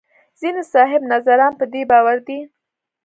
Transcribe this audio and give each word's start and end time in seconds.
ځینې 0.39 0.63
صاحب 0.73 1.01
نظران 1.13 1.51
په 1.59 1.65
دې 1.73 1.81
باور 1.91 2.17
دي. 2.27 2.39